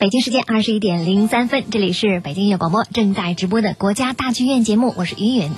[0.00, 5.50] 北京时间二十一点零三分，这里是北京音乐广播正在直播的国家大剧院节目，我是云云。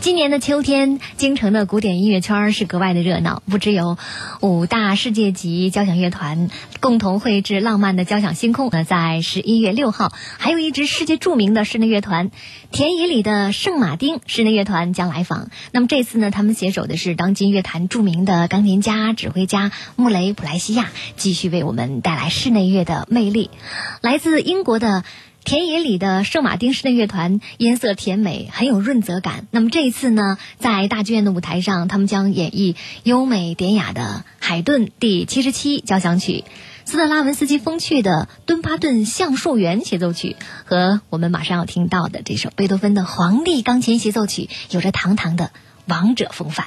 [0.00, 3.98] 今年的秋天，京城的古典音乐圈是格外的热闹，不只有
[4.40, 6.48] 五大世界级交响乐团
[6.80, 8.70] 共同绘制浪漫的交响星空。
[8.72, 12.30] 那在十一月六号，还有一支世界著名的室内乐团——
[12.72, 15.50] 田野里的圣马丁室内乐团将来访。
[15.70, 23.50] 那么这次呢，他们携手的是当今乐坛著名的钢琴家、指挥家穆雷普莱西亚，继续为我们带来室内乐的魅力。
[24.00, 25.04] 来自英国的。
[25.44, 29.46] 田野里的圣马丁室内乐团音色甜美，很有润泽感。
[29.50, 36.44] 那么这一次呢，在大剧院的舞台上，他们将演绎优美典雅的海顿第七十七交响曲、
[36.84, 45.50] 斯特拉文斯基风趣的敦巴顿橡树园协奏曲和我们马上要听到的这首贝多芬的皇帝钢琴协奏曲，有着堂堂的
[45.86, 46.66] 王者风范。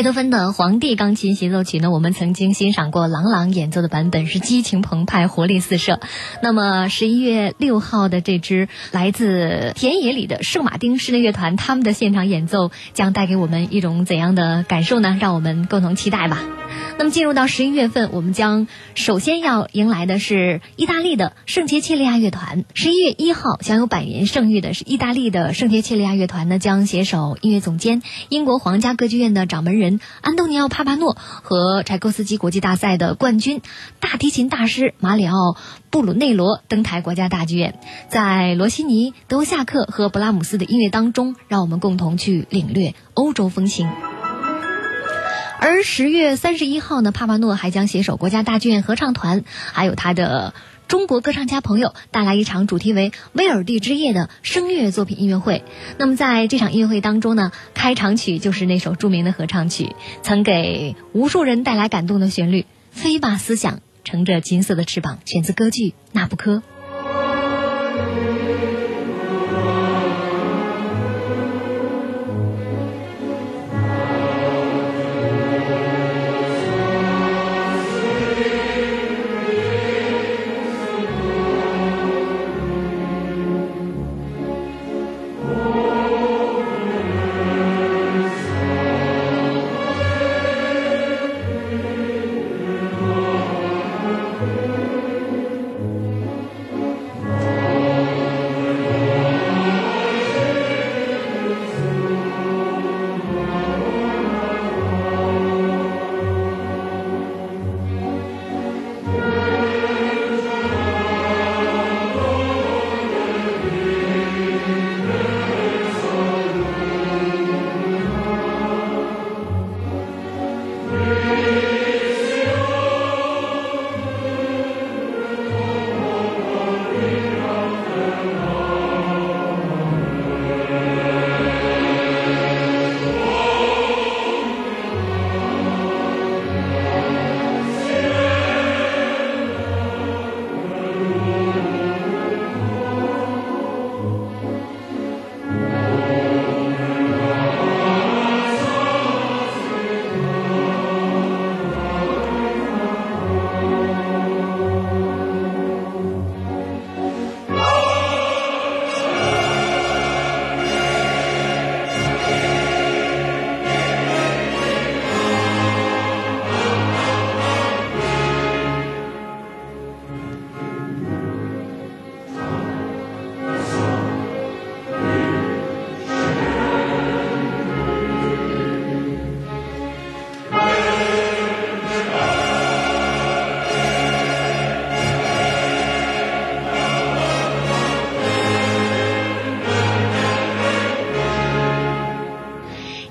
[0.00, 6.00] 贝多芬的《皇帝钢琴协奏曲》呢，我们曾经欣赏过郎朗演奏的版本，是激情澎湃、活力四射。
[6.42, 15.18] 那么十一月六号的这支来自田野里的圣马丁室内乐团，他们的现场演奏将带给我们一种怎样的感受呢？
[15.20, 16.42] 让我们共同期待吧。
[16.98, 22.64] 那么进入到十一月份，我们将首先要迎来的是意大利的圣杰切利亚乐团。
[22.74, 33.62] 十一月一号，享有百年盛誉的是意大利的圣杰切利亚乐团呢，将携手音乐总监、英国皇家歌剧院的掌门人安东尼奥·帕帕诺和柴可夫斯基国际大赛的冠军
[34.00, 35.52] 大提琴大师马里奥·
[35.90, 37.78] 布鲁内罗登台国家大剧院，
[38.08, 43.88] 在罗西尼、德沃夏克和布拉姆斯的音乐当中，让我们共同去领略欧洲风情。
[45.62, 50.54] 而十月三十一号呢，帕帕诺还将携手国家大剧院合唱团，还有他的
[50.88, 55.62] 中国歌唱家朋友，带来一场主题为《威尔第之夜》的声乐作品音乐会。
[55.98, 66.56] 那么在这场音乐会当中呢，开场曲就是那首著名的合唱曲，曾给无数人带来感动的旋律《飞吧思想，乘着金色的翅膀》，选自歌剧《那不科》。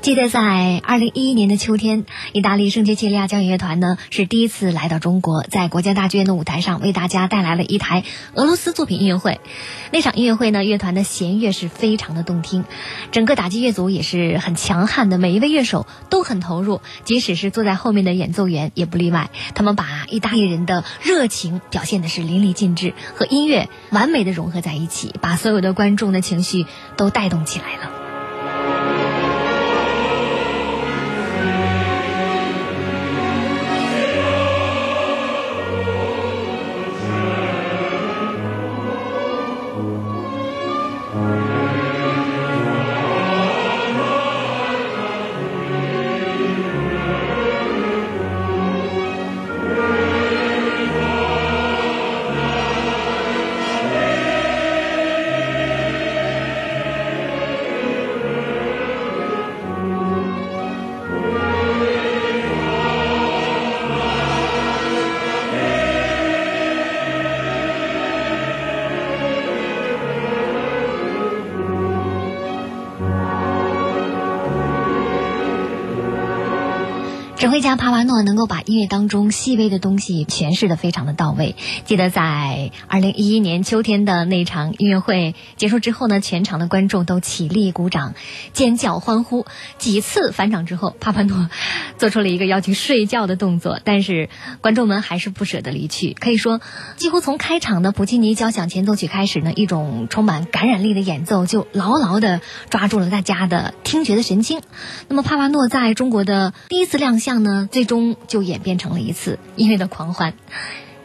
[0.10, 8.04] 记得在二零一一年的秋天，意大利圣杰切利亚交响乐团呢是第一次来到中国，在国家大剧院的舞台上为大家带来了一台
[8.34, 9.40] 俄罗斯作品音乐会。
[9.92, 12.64] 那场音乐会呢，乐团的弦乐是非常的动听，
[13.12, 19.30] 整个打击乐组也是很强悍的，每一位乐手都很投入，即使是坐在后面的演奏员也不例外。
[19.54, 26.66] 他们把意大利人的热情表现的是淋漓尽致，和音乐完美的融合在一起，把所有的观众的情绪
[26.98, 27.99] 都带动起来了。
[77.50, 81.56] 指挥家帕瓦诺能够把音乐当中细微的东西诠释的非常的到位。
[81.84, 88.14] 记得在二零一一年秋天的那场音乐会结束之后呢，全场的观众都起立鼓掌、
[88.54, 89.48] 尖叫欢呼。
[89.80, 91.50] 几次返场之后，帕帕诺
[91.98, 94.30] 做出了一个要去睡觉的动作，但是
[94.62, 96.14] 观众们还是不舍得离去。
[96.14, 96.62] 可以说，
[96.98, 104.62] 几乎从开场的普契尼交响前奏曲开始呢，一种充满感染力的演奏就牢牢的抓住了大家的听觉的神经。
[105.08, 107.39] 那么，帕帕诺在中国的第一次亮相。
[107.40, 110.34] 呢，最终就演变成了一次音乐的狂欢。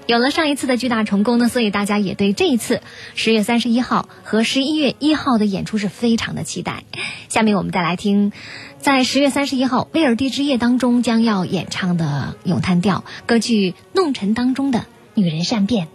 [0.06, 2.82] 有了上一次的巨大成功呢，所以大家也对这一次
[3.14, 6.84] 十月三十一号和十一月一号的演出是非常的期待。
[7.30, 8.30] 下面我们再来听，
[8.78, 14.80] 在十月三十一号威尔第之夜当中将要演唱的咏叹调歌剧《弄臣》当中的
[15.14, 15.86] 《女人善变》。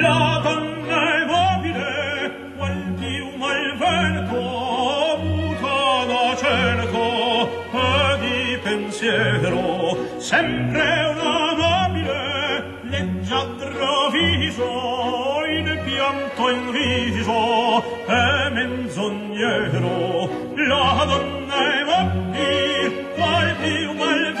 [0.00, 4.46] la donna è mobile qual più mal vento
[6.06, 14.70] da cerco e di pensiero sempre una mobile leggiadro viso
[15.48, 20.28] in pianto in riso e menzognero.
[20.56, 24.34] La donna è mobile qual più mal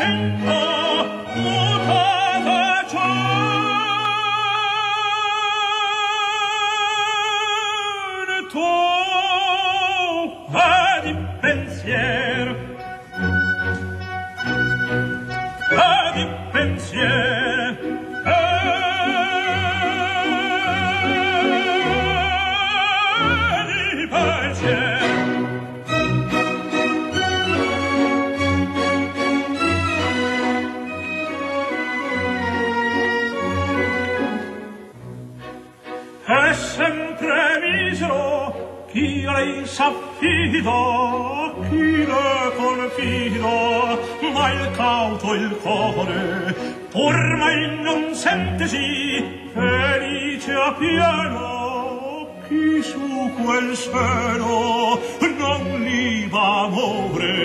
[46.96, 54.98] ormai non sente sì felice a pieno chi su quel cielo
[55.36, 57.35] non li va a muovere.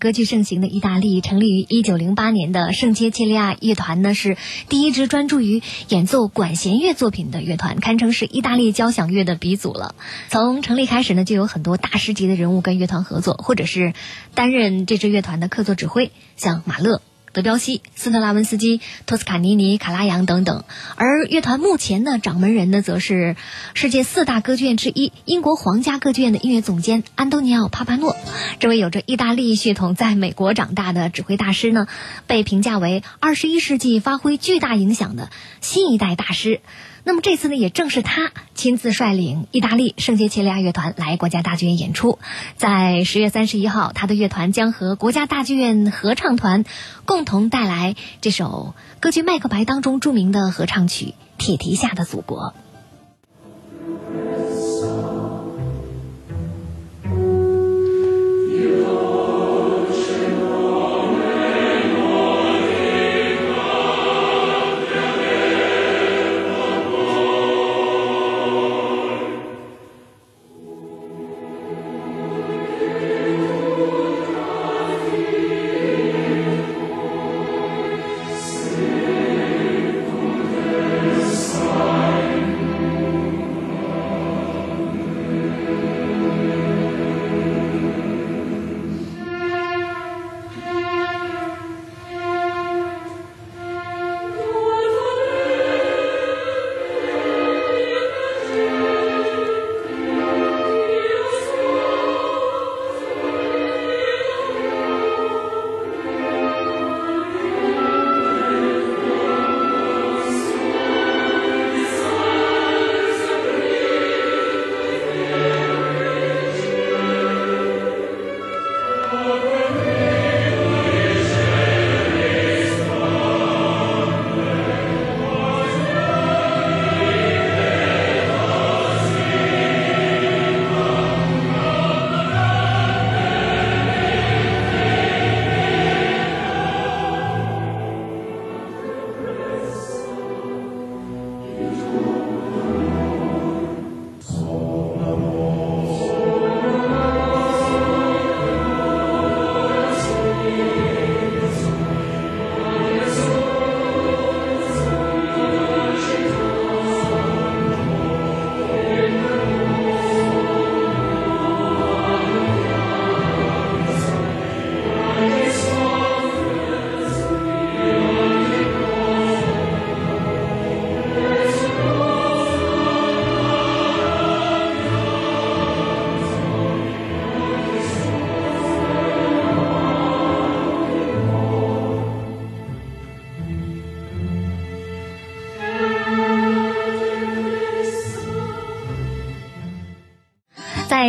[0.00, 4.38] 歌剧盛行的意大利，成立于一九零八年的圣切切利亚乐团呢，是
[4.70, 9.94] 第一支专注于演奏管弦乐作品的乐团，堪称是意大利交响乐的鼻祖了。
[10.30, 13.92] 从成立开始呢，就有很多大师级的人物跟乐团合作，或者是
[14.34, 17.02] 担任这支乐团的客座指挥，像马勒。
[17.32, 20.64] 德彪西、斯特拉文斯基、托斯卡尼尼、卡拉扬等等，
[20.96, 23.36] 而乐团目前的掌门人呢，则是
[23.74, 28.16] 世界四大歌剧院之一英国皇家歌剧院的音乐总监安东尼奥·帕帕诺。
[28.58, 31.86] 这位有着意大利血统、在美国长大的指挥大师呢，
[32.26, 36.60] 被评价为二十一世纪发挥巨大影响的新一代大师。
[37.04, 42.18] 那么这次呢，也正是他亲自率领意大利圣杰切利亚乐团来国家大剧院演出。
[42.56, 46.64] 在十月三十一号，他的乐团将和国家大剧院合唱团
[47.04, 51.06] 共同带来这首歌剧《麦克白》当中著名的合唱曲
[51.38, 52.54] 《铁蹄下的祖国》。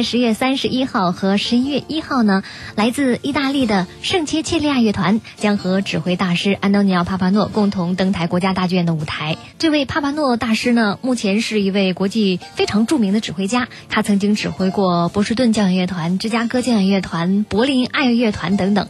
[0.03, 2.43] 十月三十一号和十一月一号呢，
[2.75, 9.38] 来自意大利的圣切切利亚乐团将和指挥大师安东尼奥·帕帕诺共同登台国家大剧院的舞台。
[9.60, 18.88] 这位帕帕诺大师呢，目前是一位国际非常著名的指挥家，他曾经指挥过波士顿交响乐团、芝加哥交响乐团、柏林爱乐乐团等等。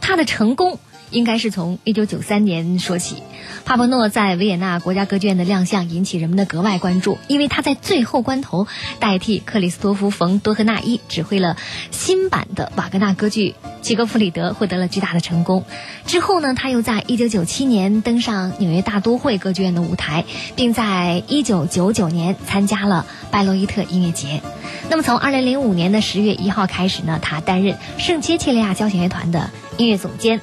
[0.00, 0.78] 他的成功。
[1.12, 3.22] 应该是从一九九三年说起，
[3.64, 8.66] 帕帕诺在维也纳国家歌剧院的亮相引起人们的格外关注，因为他在最后关头
[8.98, 11.56] 代替克里斯托弗·冯·多赫纳伊指挥了
[11.90, 13.50] 新版的瓦格纳歌剧
[13.82, 15.64] 《齐格弗里德》，获得了巨大的成功。
[16.06, 20.24] 之后呢，他又在一九九七年登上纽约大都会歌剧院的舞台，
[20.56, 24.40] 并在一九九九年参加了拜洛伊特音乐节。
[24.88, 30.40] 那么从二零零五年的十月一号开始呢，他担任圣切切利亚交响乐团的音乐总监。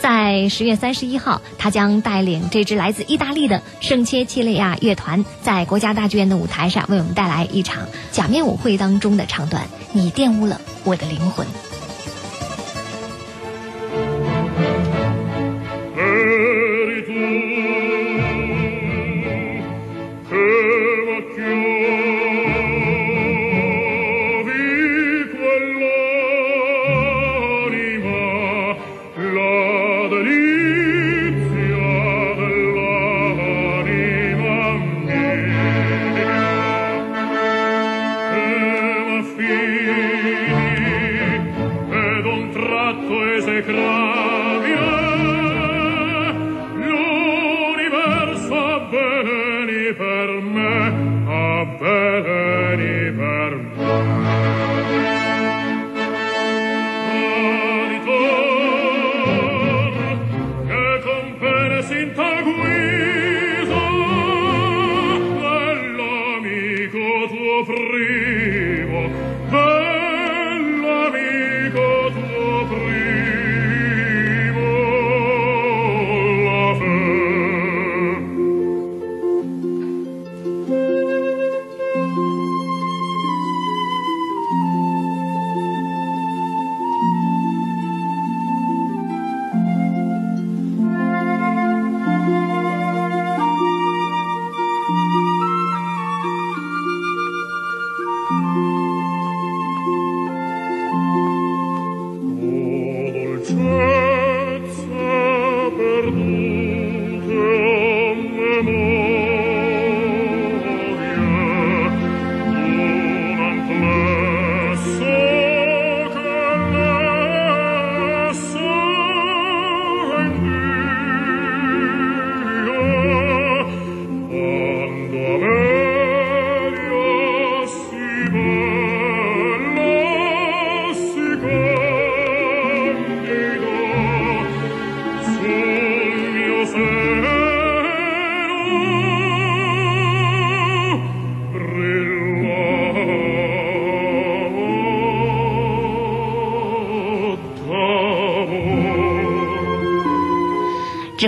[0.00, 9.66] 在十月三十一号，他将带领这支来自意大利的圣切切利亚乐团，在国家大剧院的舞台上为我们带来一场假面舞会当中的唱段。
[9.92, 11.46] 你玷污了我的灵魂。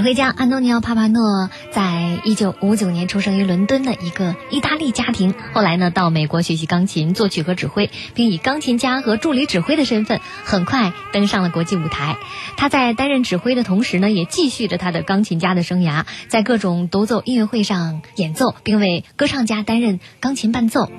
[0.01, 12.17] 指挥家安东尼奥·帕帕诺在一九五九年出生于伦敦的一个意大利家庭，后来呢到美国学习钢琴、作曲和指挥，并以钢琴家和助理指挥的身份很快登上了国际舞台。
[12.57, 20.91] 他在担任指挥的同时呢，也继续着他的钢琴家的生涯，在各种独奏音乐会上演奏，并为歌唱家担任钢琴伴奏。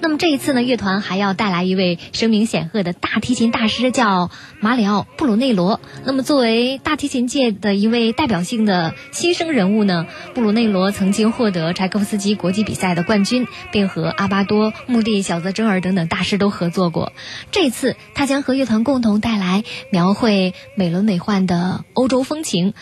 [0.00, 5.80] 那么这一次呢，乐团还要带来一位声名显赫的大提琴大师，叫马里奥·布鲁内罗。
[6.04, 8.38] 那么作为大提琴界的一位代表。
[8.48, 10.06] 性的新生人物呢？
[10.34, 17.12] 布鲁内罗曾经获得柴可夫斯基国际比赛的冠军，并和阿巴多、穆蒂、小泽征尔等等大师都合作过。
[17.50, 22.74] 这次他将和乐团共同带来描绘美轮美奂的欧洲风情、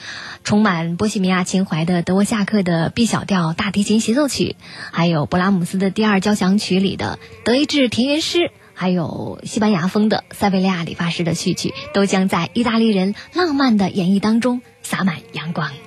[0.44, 4.56] 充满波西米亚情怀的德沃夏克的 B 小调大提琴协奏曲，
[4.92, 14.60] 还有勃拉姆斯的第二交响曲里的德意志田园诗，还有西班牙风的塞维利亚理发师的序曲，都将在意大利人浪漫的演绎当中。
[14.82, 15.85] 洒满阳光。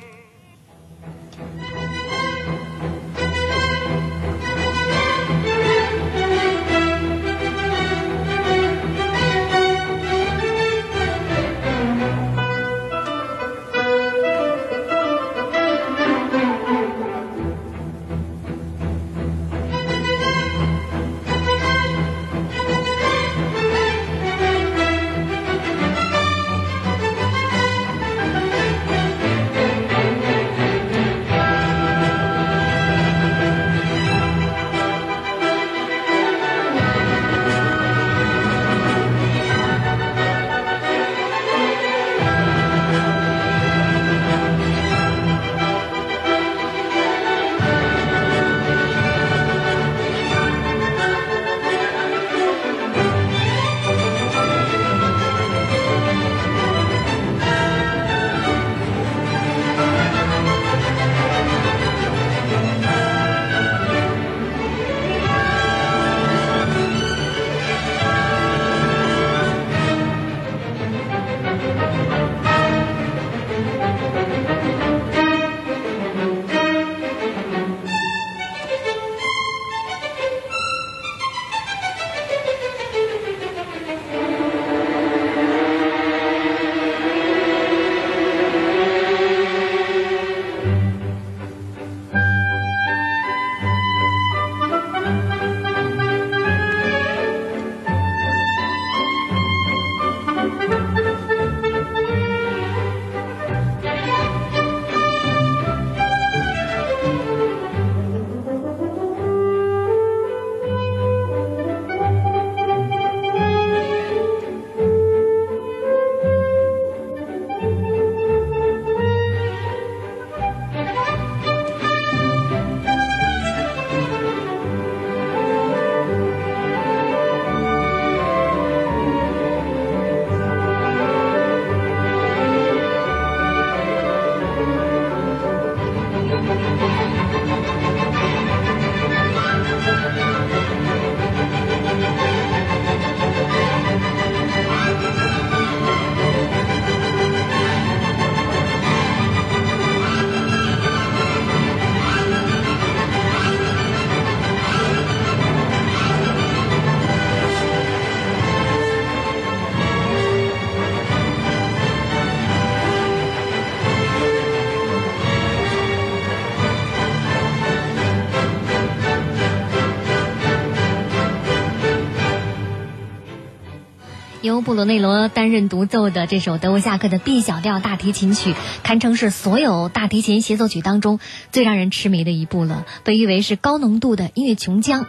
[174.61, 181.19] 布鲁内罗担任独奏的这首德沃夏克的 B 小调大提琴曲，堪称是所有大提琴协奏曲当中
[181.51, 185.05] 最让人痴迷的一部了，被誉为是高浓度的音乐琼浆。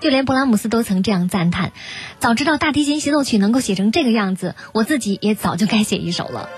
[0.00, 1.72] 就连勃拉姆斯都曾这样赞叹
[2.18, 6.48] ：“早知道大提琴协奏曲能够写成这个样子，我自己也早就该写一首了。”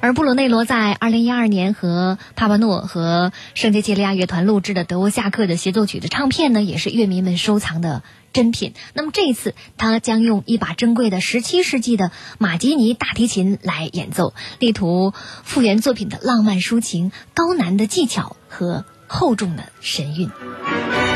[0.00, 8.74] 而布鲁内罗在二零一二年和帕帕诺和圣杰切利亚乐团录制的德沃夏克的协奏曲的唱片呢，也是乐迷们收藏的珍品。
[8.94, 21.07] 那么这一次，他将用一把珍贵的十七世纪的马吉尼大提琴来演奏，力图复原作品的浪漫抒情、高难的技巧和厚重的神韵。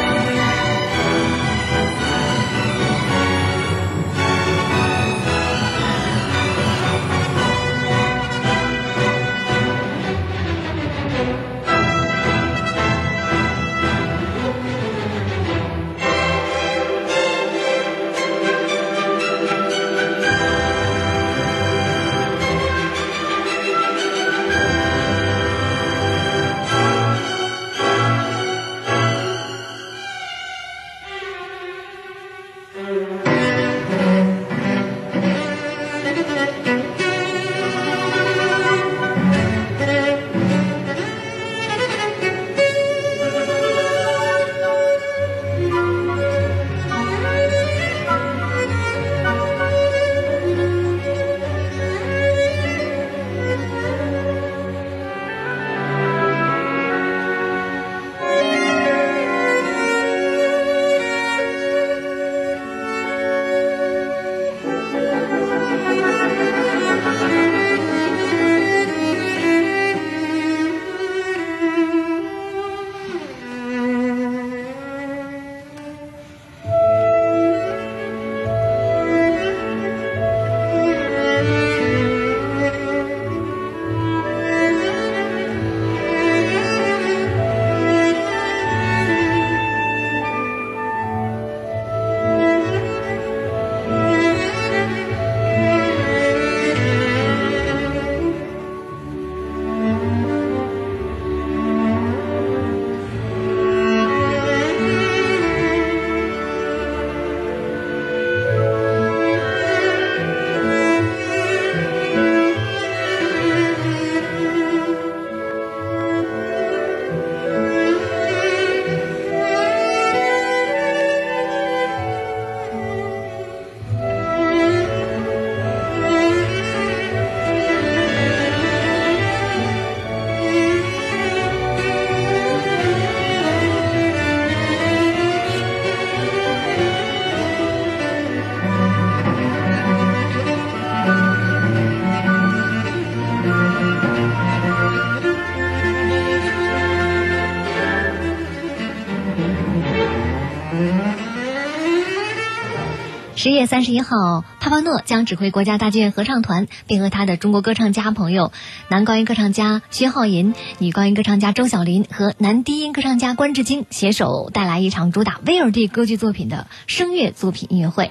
[153.92, 158.50] 十月三十一号，帕帕诺将指挥国家大剧院合唱团，并和他的中国歌唱家朋友、
[158.88, 168.11] 男高音歌唱家薛浩银、女高音歌唱家周晓琳和男低音歌唱家关智京携手带来一场主打威尔第歌剧作品的声乐作品音乐会。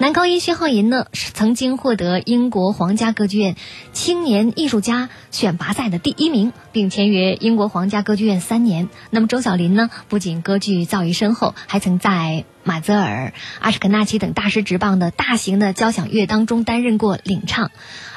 [0.00, 3.56] 男高音薛浩银呢，是曾经获得英国皇家歌剧院
[3.92, 8.88] 青年艺术家选拔赛的第一名，并签约英国皇家歌剧院三年。
[9.10, 17.70] 那么周晓琳呢，不仅歌剧造诣深厚，还曾在马泽尔、阿什肯纳奇等大师执棒的大型的交响乐当中担任过领唱。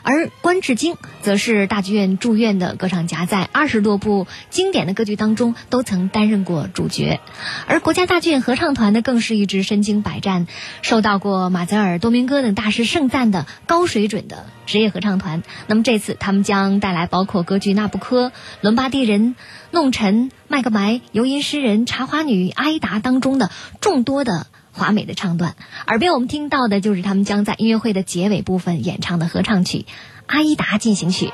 [0.04, 7.22] 而关智京则是大剧院驻院的歌唱家，在二十多部经典的歌剧当中都曾担任过主角。
[7.68, 10.48] 而国家大剧院合唱团呢，更是一支身经百战、
[10.82, 15.44] 受到过马泽尔、多明戈等大师盛赞的高水准的职业合唱团。
[15.68, 18.28] 那么这次他们将带来包括歌剧《纳布科》
[18.62, 19.22] 《伦巴第人》
[19.72, 20.16] 《弄臣》
[20.48, 24.48] 《麦克白》《游吟诗人》《茶花女》《阿依达》当中的众多的。
[24.74, 29.80] 华美的唱段，耳边我们听到的就是他们将在音乐会的结尾部分演唱的合唱曲
[30.28, 31.26] 《阿依达进行曲》。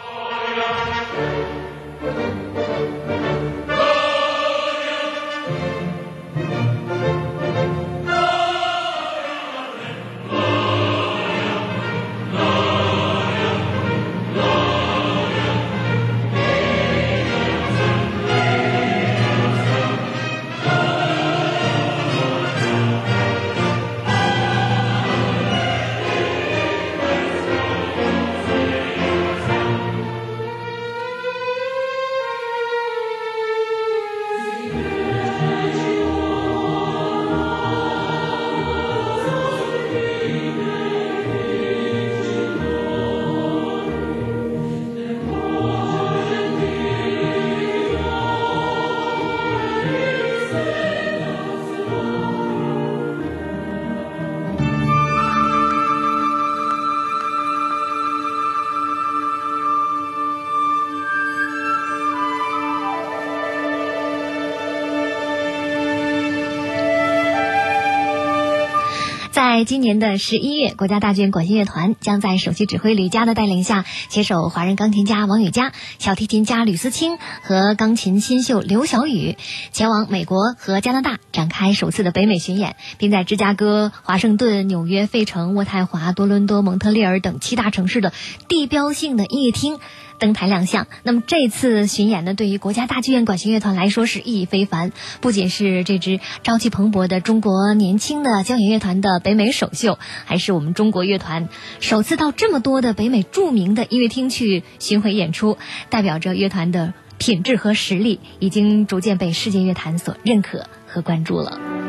[69.57, 79.35] 在今年的十一月，国家大剧院管弦乐团将在首席指挥吕嘉的带领下，携手华人钢琴家王羽佳、小提琴家吕思清和钢琴新秀刘晓宇，
[79.71, 88.13] 前往美国和加拿大展开首次的北美巡演，并在芝加哥、华盛顿、纽约、费城、渥太华、多伦多、蒙特利尔等七大城市的
[88.47, 89.79] 地标性的音乐厅。
[90.19, 90.87] 登台亮相。
[91.03, 94.91] 那么这次巡演呢，对于国家大剧院管弦乐团来说是意义非凡。
[95.21, 101.49] 不仅是这支朝气蓬勃的中国年轻的交响乐团的北美首秀，还是我们中国乐团
[101.79, 105.57] 首次到这么多的北美著名的音乐厅去巡回演出，
[105.89, 111.86] 代表着乐团的品质和实力已经逐渐被世界乐坛所认可和关注了。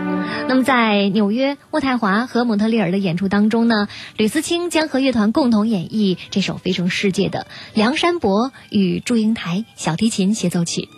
[0.48, 7.40] 那么，在纽约、渥太华和蒙特利尔的演出当中呢，吕思清将和乐团共同演绎这首飞升世界的
[7.74, 10.88] 《梁山伯与祝英台》小提琴协奏曲。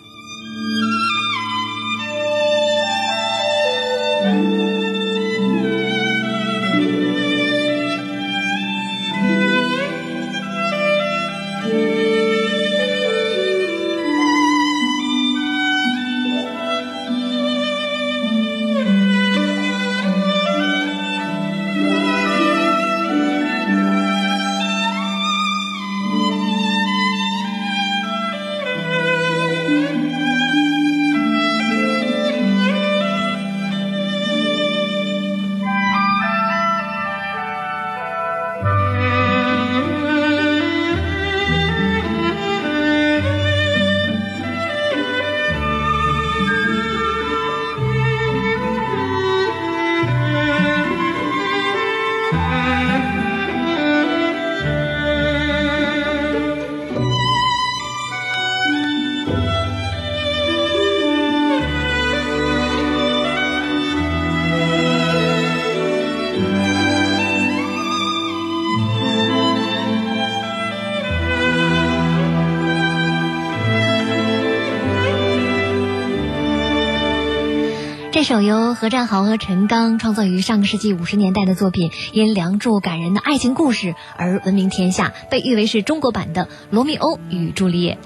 [78.31, 87.97] 首由何占豪和陈刚创作于上个世纪五十年代的作品，因《梁祝》感人的爱情故事而闻名天下，被誉为是中国版的《罗密欧与朱丽叶》。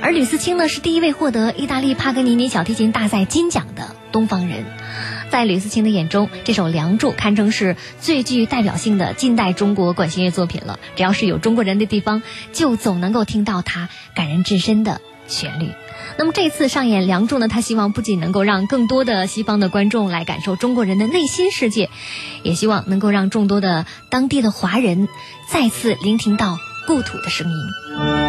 [0.00, 4.66] 而吕思清呢，是第一位获得意大利帕格尼尼小提琴大赛金奖的东方人。
[5.30, 10.78] 在吕思清的眼中，这首《梁祝》堪称是最具代表性的近代中国管弦乐作品了。
[10.94, 15.70] 只要是有中国人的地方，就总能够听到它感人至深的旋律。
[16.18, 21.90] 那么这次上演《梁祝》呢，他希望不仅能够让更多的西方的观众来感受中国人的内心世界，
[22.42, 25.08] 也希望能够让众多的当地的华人
[25.50, 28.25] 再次聆听到故土的声音。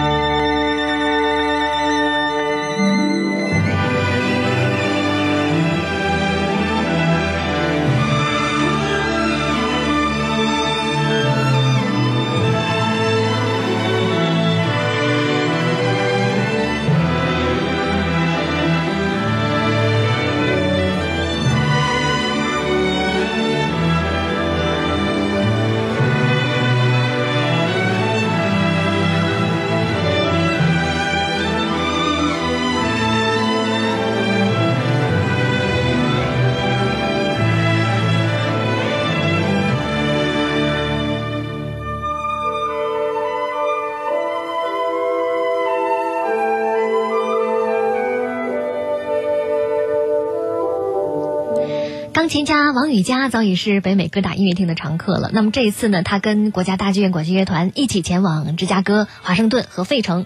[52.28, 55.30] 钢琴家王羽佳早已是北美各大音乐厅的常客了。
[55.32, 60.26] 那么这一次呢，他跟国家大剧院管弦乐团一起前往芝加哥、华盛顿和费城。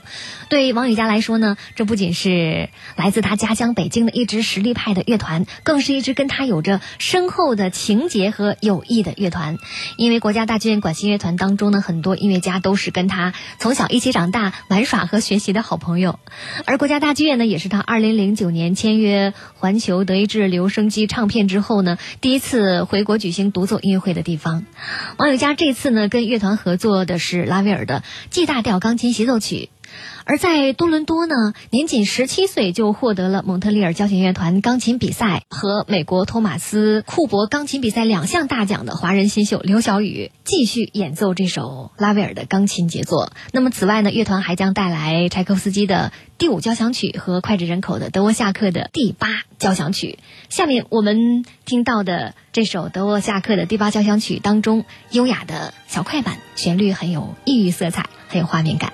[0.50, 9.60] 对王羽佳来说呢，这不仅是来自他家乡北京的一支实力派的乐团，更是一支跟他有着深厚的情结和友谊的乐团。
[9.96, 16.20] 因为国家大剧院管弦乐团当中呢，很多音乐家都是跟他从小一起长大、玩耍和学习的好朋友。
[16.66, 21.91] 而国家大剧院呢，也是他2009年签约环球德意志留声机唱片之后呢。
[22.20, 24.66] 第一次回国举行独奏音乐会的地方，
[25.18, 29.70] 王友佳这次呢跟乐团合作的是拉威尔的 G 大调钢琴协奏曲。
[30.24, 31.36] 而在多伦多呢，
[31.72, 43.34] 年仅十七岁就获得了蒙特利尔交响乐团钢琴比赛和美国托马斯库珀钢琴比赛两项大奖的华人新秀刘晓宇继续演奏这首拉威尔的钢琴杰作。
[43.52, 49.28] 那么此外呢，乐团还将带来柴可夫斯基的第五交响曲和脍炙人口的德沃夏克的第八
[49.58, 50.20] 交响曲。
[50.50, 58.94] 下面我们听到的这首德沃夏克的第八交响曲当中，优雅的小快板，旋律很有异域色彩，很有画面感。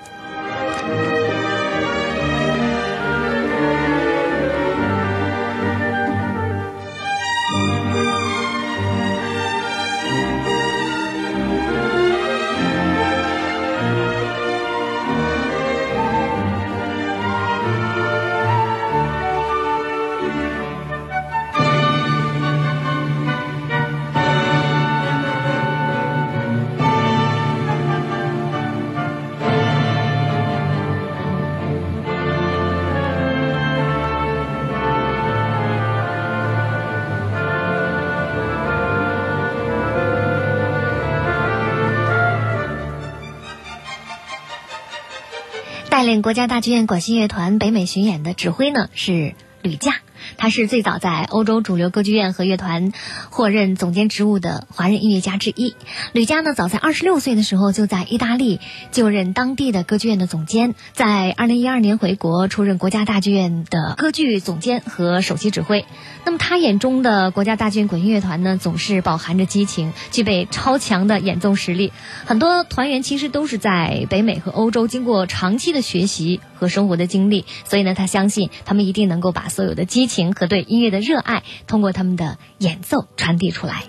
[45.98, 49.96] 带领国家大剧院管弦乐团北美巡演的指挥呢是吕嘉。
[50.36, 52.92] 他是最早在欧洲主流歌剧院和乐团
[53.30, 55.74] 获任总监职务的华人音乐家之一。
[56.12, 58.60] 吕嘉呢，早在二十六岁的时候就在意大利
[58.92, 65.84] 就任当地的歌剧院的总监，在二零一二年回国出任国家大剧院的歌剧总监和首席指挥。
[66.24, 71.92] 那么他眼中的国家大剧院管弦乐团呢，总是饱含着激情，具备超强的演奏实力。
[72.26, 83.84] 很多团员其实都是在北美和欧洲经过长期的学习和生活的经历，所以呢，他相信他们一定能够把所有的激情和对音乐的热爱通过他们的演奏传递出来。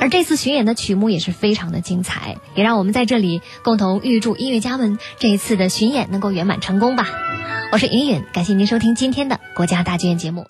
[0.00, 7.08] 而这次巡演的曲目也是非常的精彩，也让我们在这里共同预祝音乐家们这一次的巡演能够圆满成功吧。
[7.72, 10.46] 我是云云，感谢您收听今天的国家大剧院节目。